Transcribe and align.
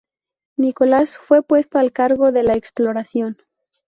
Nicolás 0.57 1.19
fue 1.19 1.43
puesto 1.43 1.77
al 1.77 1.91
cargo 1.91 2.31
de 2.31 2.41
la 2.41 2.53
exploración. 2.53 3.37